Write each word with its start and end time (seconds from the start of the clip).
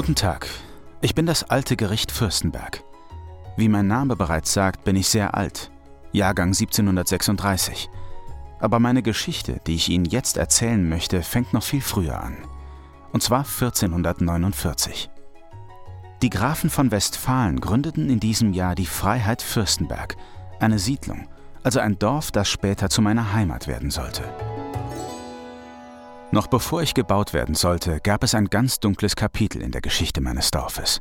Guten 0.00 0.14
Tag. 0.14 0.46
Ich 1.02 1.14
bin 1.14 1.26
das 1.26 1.50
alte 1.50 1.76
Gericht 1.76 2.10
Fürstenberg. 2.10 2.82
Wie 3.58 3.68
mein 3.68 3.86
Name 3.86 4.16
bereits 4.16 4.50
sagt, 4.50 4.82
bin 4.82 4.96
ich 4.96 5.08
sehr 5.08 5.34
alt. 5.34 5.70
Jahrgang 6.10 6.54
1736. 6.54 7.90
Aber 8.60 8.78
meine 8.78 9.02
Geschichte, 9.02 9.60
die 9.66 9.74
ich 9.74 9.90
Ihnen 9.90 10.06
jetzt 10.06 10.38
erzählen 10.38 10.88
möchte, 10.88 11.20
fängt 11.20 11.52
noch 11.52 11.62
viel 11.62 11.82
früher 11.82 12.18
an. 12.18 12.38
Und 13.12 13.22
zwar 13.22 13.40
1449. 13.40 15.10
Die 16.22 16.30
Grafen 16.30 16.70
von 16.70 16.90
Westfalen 16.90 17.60
gründeten 17.60 18.08
in 18.08 18.20
diesem 18.20 18.54
Jahr 18.54 18.74
die 18.74 18.86
Freiheit 18.86 19.42
Fürstenberg, 19.42 20.16
eine 20.60 20.78
Siedlung, 20.78 21.28
also 21.62 21.78
ein 21.78 21.98
Dorf, 21.98 22.30
das 22.30 22.48
später 22.48 22.88
zu 22.88 23.02
meiner 23.02 23.34
Heimat 23.34 23.68
werden 23.68 23.90
sollte. 23.90 24.24
Noch 26.32 26.46
bevor 26.46 26.80
ich 26.82 26.94
gebaut 26.94 27.32
werden 27.32 27.56
sollte, 27.56 27.98
gab 28.00 28.22
es 28.22 28.36
ein 28.36 28.46
ganz 28.46 28.78
dunkles 28.78 29.16
Kapitel 29.16 29.60
in 29.60 29.72
der 29.72 29.80
Geschichte 29.80 30.20
meines 30.20 30.52
Dorfes, 30.52 31.00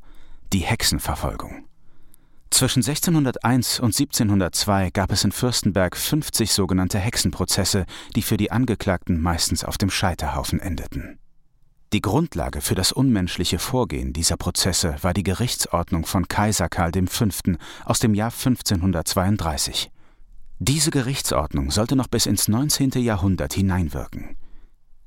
die 0.52 0.60
Hexenverfolgung. 0.60 1.66
Zwischen 2.50 2.80
1601 2.80 3.80
und 3.80 3.96
1702 3.96 4.90
gab 4.90 5.12
es 5.12 5.24
in 5.24 5.32
Fürstenberg 5.32 5.96
50 5.96 6.52
sogenannte 6.52 6.98
Hexenprozesse, 6.98 7.86
die 8.16 8.24
für 8.24 8.38
die 8.38 8.52
Angeklagten 8.52 9.22
meistens 9.22 9.64
auf 9.64 9.78
dem 9.78 9.92
Scheiterhaufen 9.92 10.60
endeten. 10.60 11.20
Die 11.94 12.02
Grundlage 12.02 12.62
für 12.62 12.76
das 12.76 12.92
unmenschliche 12.92 13.60
Vorgehen 13.60 14.14
dieser 14.14 14.36
Prozesse 14.36 14.96
war 15.02 15.14
die 15.14 15.24
Gerichtsordnung 15.24 16.08
von 16.08 16.28
Kaiser 16.28 16.70
Karl 16.70 16.92
V. 17.08 17.26
aus 17.86 18.00
dem 18.00 18.16
Jahr 18.16 18.32
1532. 18.32 19.92
Diese 20.58 20.90
Gerichtsordnung 20.90 21.70
sollte 21.70 21.96
noch 21.96 22.08
bis 22.08 22.26
ins 22.26 22.48
19. 22.48 22.92
Jahrhundert 22.94 23.54
hineinwirken. 23.54 24.36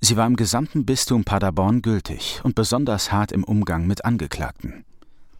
Sie 0.04 0.16
war 0.16 0.26
im 0.26 0.34
gesamten 0.34 0.84
Bistum 0.84 1.22
Paderborn 1.22 1.80
gültig 1.80 2.40
und 2.42 2.56
besonders 2.56 3.12
hart 3.12 3.30
im 3.30 3.44
Umgang 3.44 3.86
mit 3.86 4.04
Angeklagten. 4.04 4.84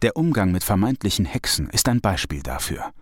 Der 0.01 0.15
Umgang 0.15 0.53
mit 0.53 0.63
vermeintlichen 0.63 1.25
Hexen 1.25 1.69
ist 1.69 1.89
ein 1.89 1.99
Beispiel 1.99 2.41
dafür. 2.41 2.93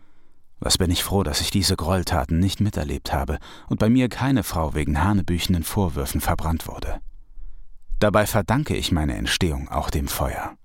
Was 0.60 0.80
bin 0.80 0.90
ich 0.90 1.04
froh, 1.04 1.22
dass 1.22 1.40
ich 1.40 1.52
diese 1.52 1.76
Gräueltaten 1.76 2.40
nicht 2.40 2.62
miterlebt 2.62 3.14
habe 3.14 3.38
und 3.68 3.80
bei 3.80 3.90
mir 3.90 4.10
keine 4.10 4.42
Frau 4.42 4.74
wegen 4.74 5.04
hanebüchenden 5.04 5.64
Vorwürfen 5.64 6.20
verbrannt 6.20 6.68
wurde. 6.68 7.00
Dabei 8.00 8.26
verdanke 8.26 8.76
ich 8.76 8.92
meine 8.92 9.14
Entstehung 9.14 9.70
auch 9.70 9.92
dem 9.92 10.08
Feuer. 10.08 10.56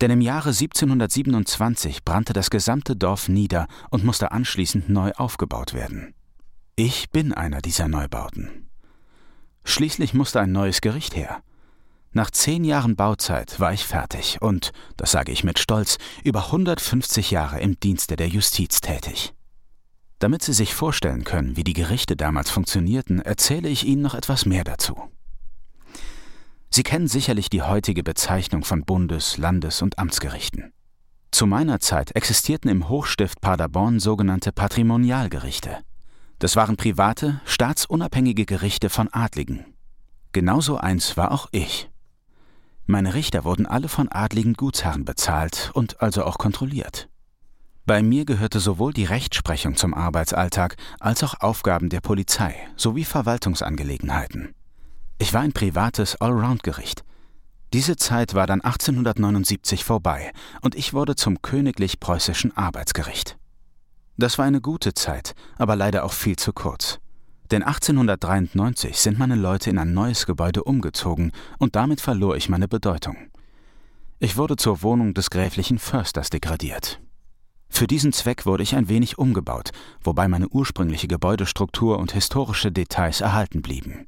Denn 0.00 0.10
im 0.10 0.20
Jahre 0.20 0.48
1727 0.48 2.04
brannte 2.04 2.32
das 2.32 2.50
gesamte 2.50 2.96
Dorf 2.96 3.28
nieder 3.28 3.68
und 3.90 4.02
musste 4.04 4.32
anschließend 4.32 4.88
neu 4.88 5.12
aufgebaut 5.12 5.74
werden. 5.74 6.12
Ich 6.74 7.10
bin 7.10 7.32
einer 7.32 7.60
dieser 7.60 7.86
Neubauten. 7.86 8.64
Schließlich 9.64 10.14
musste 10.14 10.40
ein 10.40 10.52
neues 10.52 10.80
Gericht 10.80 11.16
her. 11.16 11.42
Nach 12.12 12.30
zehn 12.30 12.62
Jahren 12.62 12.94
Bauzeit 12.94 13.58
war 13.58 13.72
ich 13.72 13.84
fertig 13.84 14.40
und, 14.40 14.72
das 14.96 15.10
sage 15.10 15.32
ich 15.32 15.42
mit 15.42 15.58
Stolz, 15.58 15.98
über 16.22 16.46
150 16.46 17.32
Jahre 17.32 17.58
im 17.60 17.80
Dienste 17.80 18.14
der 18.14 18.28
Justiz 18.28 18.80
tätig. 18.80 19.34
Damit 20.20 20.42
Sie 20.42 20.52
sich 20.52 20.74
vorstellen 20.74 21.24
können, 21.24 21.56
wie 21.56 21.64
die 21.64 21.72
Gerichte 21.72 22.14
damals 22.14 22.50
funktionierten, 22.50 23.20
erzähle 23.20 23.68
ich 23.68 23.84
Ihnen 23.84 24.02
noch 24.02 24.14
etwas 24.14 24.46
mehr 24.46 24.62
dazu. 24.62 24.96
Sie 26.70 26.82
kennen 26.82 27.08
sicherlich 27.08 27.50
die 27.50 27.62
heutige 27.62 28.02
Bezeichnung 28.02 28.64
von 28.64 28.84
Bundes-, 28.84 29.36
Landes- 29.36 29.82
und 29.82 29.98
Amtsgerichten. 29.98 30.72
Zu 31.32 31.46
meiner 31.46 31.80
Zeit 31.80 32.14
existierten 32.14 32.70
im 32.70 32.88
Hochstift 32.88 33.40
Paderborn 33.40 33.98
sogenannte 33.98 34.52
Patrimonialgerichte. 34.52 35.78
Das 36.38 36.56
waren 36.56 36.76
private, 36.76 37.40
staatsunabhängige 37.44 38.44
Gerichte 38.44 38.90
von 38.90 39.08
Adligen. 39.12 39.64
Genauso 40.32 40.76
eins 40.76 41.16
war 41.16 41.32
auch 41.32 41.48
ich. 41.52 41.88
Meine 42.86 43.14
Richter 43.14 43.44
wurden 43.44 43.66
alle 43.66 43.88
von 43.88 44.10
adligen 44.10 44.54
Gutsherren 44.54 45.04
bezahlt 45.04 45.70
und 45.74 46.02
also 46.02 46.24
auch 46.24 46.36
kontrolliert. 46.36 47.08
Bei 47.86 48.02
mir 48.02 48.24
gehörte 48.24 48.60
sowohl 48.60 48.92
die 48.92 49.04
Rechtsprechung 49.04 49.76
zum 49.76 49.94
Arbeitsalltag 49.94 50.76
als 51.00 51.22
auch 51.22 51.40
Aufgaben 51.40 51.88
der 51.88 52.00
Polizei 52.00 52.54
sowie 52.76 53.04
Verwaltungsangelegenheiten. 53.04 54.54
Ich 55.18 55.32
war 55.32 55.42
ein 55.42 55.52
privates 55.52 56.16
Allround-Gericht. 56.16 57.04
Diese 57.72 57.96
Zeit 57.96 58.34
war 58.34 58.46
dann 58.46 58.60
1879 58.60 59.84
vorbei 59.84 60.32
und 60.60 60.74
ich 60.74 60.94
wurde 60.94 61.14
zum 61.14 61.42
Königlich 61.42 62.00
Preußischen 62.00 62.56
Arbeitsgericht. 62.56 63.36
Das 64.16 64.38
war 64.38 64.44
eine 64.44 64.60
gute 64.60 64.94
Zeit, 64.94 65.34
aber 65.58 65.74
leider 65.76 66.04
auch 66.04 66.12
viel 66.12 66.36
zu 66.36 66.52
kurz. 66.52 67.00
Denn 67.50 67.62
1893 67.62 68.96
sind 68.96 69.18
meine 69.18 69.34
Leute 69.34 69.70
in 69.70 69.78
ein 69.78 69.92
neues 69.92 70.26
Gebäude 70.26 70.64
umgezogen 70.64 71.32
und 71.58 71.76
damit 71.76 72.00
verlor 72.00 72.36
ich 72.36 72.48
meine 72.48 72.68
Bedeutung. 72.68 73.16
Ich 74.20 74.36
wurde 74.36 74.56
zur 74.56 74.82
Wohnung 74.82 75.14
des 75.14 75.30
gräflichen 75.30 75.78
Försters 75.78 76.30
degradiert. 76.30 77.00
Für 77.68 77.86
diesen 77.88 78.12
Zweck 78.12 78.46
wurde 78.46 78.62
ich 78.62 78.76
ein 78.76 78.88
wenig 78.88 79.18
umgebaut, 79.18 79.70
wobei 80.02 80.28
meine 80.28 80.48
ursprüngliche 80.48 81.08
Gebäudestruktur 81.08 81.98
und 81.98 82.12
historische 82.12 82.70
Details 82.70 83.20
erhalten 83.20 83.62
blieben. 83.62 84.06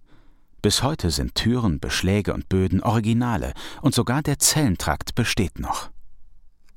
Bis 0.62 0.83
heute 0.83 1.11
sind 1.11 1.34
Türen, 1.34 1.81
Beschläge 1.81 2.33
und 2.33 2.49
Böden 2.49 2.81
Originale 2.83 3.53
und 3.83 3.95
sogar 3.95 4.22
der 4.22 4.39
Zellentrakt 4.39 5.15
besteht 5.16 5.59
noch. 5.59 5.91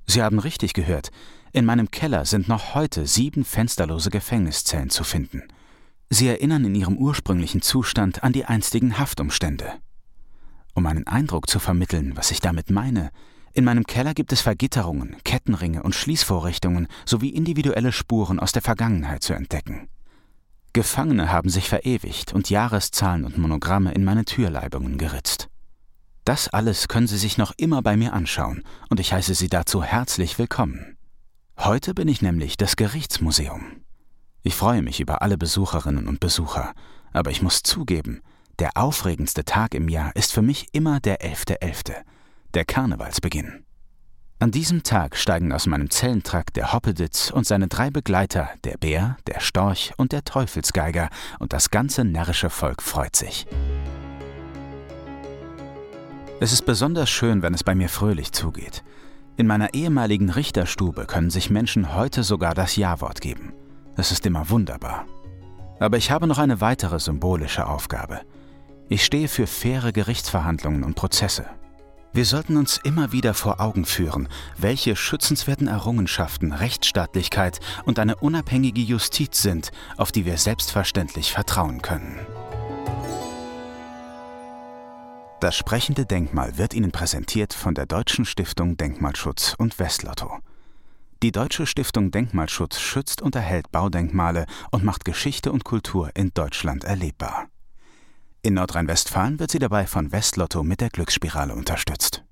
Sie 0.09 0.23
haben 0.23 0.39
richtig 0.39 0.73
gehört, 0.73 1.11
in 1.53 1.65
meinem 1.65 1.91
Keller 1.91 2.25
sind 2.25 2.47
noch 2.47 2.73
heute 2.73 3.05
sieben 3.05 3.45
fensterlose 3.45 4.09
Gefängniszellen 4.09 4.89
zu 4.89 5.03
finden. 5.03 5.43
Sie 6.09 6.27
erinnern 6.27 6.65
in 6.65 6.73
ihrem 6.73 6.97
ursprünglichen 6.97 7.61
Zustand 7.61 8.23
an 8.23 8.33
die 8.33 8.43
einstigen 8.43 8.97
Haftumstände. 8.97 9.71
Um 10.73 10.87
einen 10.87 11.05
Eindruck 11.05 11.47
zu 11.47 11.59
vermitteln, 11.59 12.13
was 12.15 12.31
ich 12.31 12.39
damit 12.39 12.71
meine, 12.71 13.11
in 13.53 13.63
meinem 13.63 13.83
Keller 13.83 14.15
gibt 14.15 14.33
es 14.33 14.41
Vergitterungen, 14.41 15.15
Kettenringe 15.23 15.83
und 15.83 15.93
Schließvorrichtungen 15.93 16.87
sowie 17.05 17.29
individuelle 17.29 17.91
Spuren 17.91 18.39
aus 18.39 18.51
der 18.51 18.63
Vergangenheit 18.63 19.21
zu 19.21 19.33
entdecken. 19.33 19.89
Gefangene 20.73 21.31
haben 21.31 21.49
sich 21.49 21.69
verewigt 21.69 22.33
und 22.33 22.49
Jahreszahlen 22.49 23.25
und 23.25 23.37
Monogramme 23.37 23.93
in 23.93 24.03
meine 24.03 24.25
Türleibungen 24.25 24.97
geritzt. 24.97 25.49
Das 26.29 26.47
alles 26.47 26.87
können 26.87 27.07
Sie 27.07 27.17
sich 27.17 27.39
noch 27.39 27.53
immer 27.57 27.81
bei 27.81 27.97
mir 27.97 28.13
anschauen, 28.13 28.61
und 28.89 28.99
ich 28.99 29.13
heiße 29.13 29.33
Sie 29.33 29.49
dazu 29.49 29.81
herzlich 29.81 30.37
willkommen. 30.37 30.95
Heute 31.57 31.95
bin 31.95 32.07
ich 32.07 32.21
nämlich 32.21 32.55
das 32.55 32.75
Gerichtsmuseum. 32.75 33.83
Ich 34.43 34.53
freue 34.53 34.83
mich 34.83 34.99
über 34.99 35.23
alle 35.23 35.39
Besucherinnen 35.39 36.07
und 36.07 36.19
Besucher, 36.19 36.73
aber 37.13 37.31
ich 37.31 37.41
muss 37.41 37.63
zugeben, 37.63 38.21
der 38.59 38.69
aufregendste 38.75 39.43
Tag 39.43 39.73
im 39.73 39.89
Jahr 39.89 40.15
ist 40.15 40.31
für 40.31 40.43
mich 40.43 40.67
immer 40.71 40.99
der 40.99 41.21
11.11., 41.21 41.63
.11., 41.63 41.93
der 42.53 42.63
Karnevalsbeginn. 42.63 43.65
An 44.37 44.51
diesem 44.51 44.83
Tag 44.83 45.17
steigen 45.17 45.51
aus 45.51 45.65
meinem 45.65 45.89
Zellentrakt 45.89 46.57
der 46.57 46.73
Hoppeditz 46.73 47.31
und 47.31 47.47
seine 47.47 47.69
drei 47.69 47.89
Begleiter, 47.89 48.51
der 48.63 48.77
Bär, 48.77 49.17
der 49.25 49.39
Storch 49.39 49.93
und 49.97 50.11
der 50.11 50.23
Teufelsgeiger, 50.25 51.09
und 51.39 51.53
das 51.53 51.71
ganze 51.71 52.05
närrische 52.05 52.51
Volk 52.51 52.83
freut 52.83 53.15
sich. 53.15 53.47
Es 56.41 56.53
ist 56.53 56.65
besonders 56.65 57.09
schön, 57.09 57.41
wenn 57.41 57.53
es 57.53 57.65
bei 57.65 57.75
mir 57.75 57.89
fröhlich 57.89 58.31
zugeht. 58.31 58.83
In 59.35 59.45
meiner 59.45 59.73
ehemaligen 59.73 60.29
Richterstube 60.29 61.05
können 61.05 61.29
sich 61.29 61.49
Menschen 61.49 61.93
heute 61.95 62.23
sogar 62.23 62.53
das 62.53 62.77
Ja-Wort 62.77 63.19
geben. 63.19 63.51
Das 63.97 64.13
ist 64.13 64.25
immer 64.25 64.49
wunderbar. 64.49 65.05
Aber 65.81 65.97
ich 65.97 66.11
habe 66.11 66.27
noch 66.27 66.37
eine 66.37 66.61
weitere 66.61 66.99
symbolische 66.99 67.67
Aufgabe. 67.67 68.21
Ich 68.87 69.03
stehe 69.03 69.27
für 69.27 69.47
faire 69.47 69.91
Gerichtsverhandlungen 69.91 70.85
und 70.85 70.95
Prozesse. 70.95 71.45
Wir 72.13 72.25
sollten 72.25 72.55
uns 72.55 72.79
immer 72.81 73.11
wieder 73.11 73.33
vor 73.33 73.59
Augen 73.59 73.83
führen, 73.83 74.29
welche 74.57 74.95
schützenswerten 74.95 75.67
Errungenschaften 75.67 76.53
Rechtsstaatlichkeit 76.53 77.59
und 77.83 77.99
eine 77.99 78.15
unabhängige 78.15 78.81
Justiz 78.81 79.41
sind, 79.41 79.71
auf 79.97 80.13
die 80.13 80.25
wir 80.25 80.37
selbstverständlich 80.37 81.33
vertrauen 81.33 81.81
können. 81.81 82.17
Das 85.39 85.55
sprechende 85.55 86.05
Denkmal 86.05 86.57
wird 86.57 86.73
Ihnen 86.73 86.91
präsentiert 86.91 87.53
von 87.53 87.73
der 87.73 87.85
Deutschen 87.85 88.25
Stiftung 88.25 88.75
Denkmalschutz 88.75 89.55
und 89.57 89.79
Westlotto. 89.79 90.39
Die 91.23 91.31
Deutsche 91.31 91.65
Stiftung 91.65 92.11
Denkmalschutz 92.11 92.81
schützt 92.81 93.21
und 93.21 93.35
erhält 93.35 93.71
Baudenkmale 93.71 94.47
und 94.71 94.83
macht 94.83 95.05
Geschichte 95.05 95.53
und 95.53 95.63
Kultur 95.63 96.11
in 96.13 96.31
Deutschland 96.33 96.83
erlebbar. 96.83 97.47
In 98.41 98.55
Nordrhein-Westfalen 98.55 99.39
wird 99.39 99.51
sie 99.51 99.59
dabei 99.59 99.87
von 99.87 100.11
Westlotto 100.11 100.61
mit 100.63 100.81
der 100.81 100.89
Glücksspirale 100.89 101.55
unterstützt. 101.55 102.25